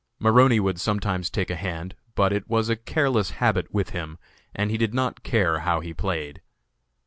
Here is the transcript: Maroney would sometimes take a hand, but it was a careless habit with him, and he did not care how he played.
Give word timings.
Maroney 0.17 0.59
would 0.59 0.79
sometimes 0.81 1.29
take 1.29 1.51
a 1.51 1.55
hand, 1.55 1.93
but 2.15 2.33
it 2.33 2.49
was 2.49 2.69
a 2.69 2.75
careless 2.75 3.29
habit 3.37 3.71
with 3.71 3.91
him, 3.91 4.17
and 4.55 4.71
he 4.71 4.77
did 4.77 4.95
not 4.95 5.21
care 5.21 5.59
how 5.59 5.79
he 5.79 5.93
played. 5.93 6.41